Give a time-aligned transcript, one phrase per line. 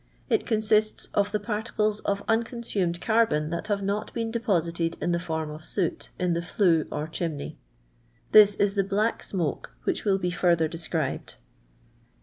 [0.31, 5.19] It consists of the particles of unconsumed carbon which have not been deposited in the
[5.19, 7.59] form of soot in the flue or chimney.
[8.31, 11.35] This is the black smoke which will be further described.